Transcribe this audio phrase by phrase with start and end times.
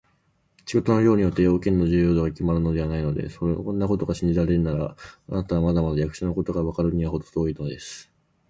[0.65, 3.35] 仕事の量によって、用件の重要度がきまるのではないのです。
[3.37, 4.97] そんなことを信じられるなら、
[5.29, 8.11] あなたはまだまだ役所のことがわかるのにはほど遠いのです。